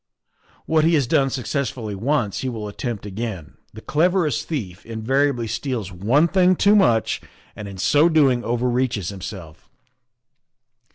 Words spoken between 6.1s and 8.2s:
thing too much and in so